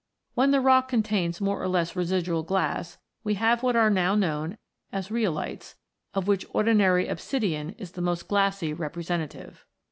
When 0.33 0.49
the 0.49 0.61
rock 0.61 0.87
contains 0.87 1.39
more 1.39 1.61
or 1.61 1.67
less 1.67 1.95
residual 1.95 2.41
glass, 2.41 2.97
we 3.23 3.35
have 3.35 3.61
what 3.61 3.75
are 3.75 3.91
now 3.91 4.15
known 4.15 4.57
as 4.91 5.09
rhyolites, 5.11 5.75
of 6.15 6.27
which 6.27 6.43
ordinary 6.53 7.07
obsidian 7.07 7.75
is 7.77 7.91
the 7.91 8.01
most 8.01 8.27
glassy 8.27 8.73
representative. 8.73 9.63